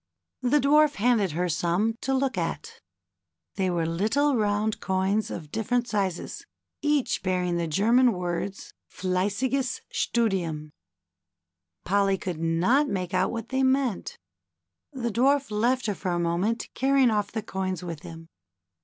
[0.41, 2.79] The Dwarf handed her some to look at.
[3.53, 6.43] They were little round coins of different sizes,
[6.81, 10.71] each bearing the German words," Fleissiges Studiiini"
[11.85, 14.17] Polly could not make out what they meant.
[14.91, 18.27] The Dwarf left her for a moment carrying off the coins with him.